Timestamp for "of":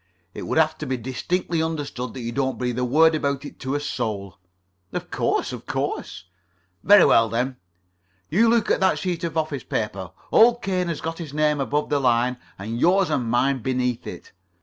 4.91-5.11, 5.53-5.67, 9.23-9.37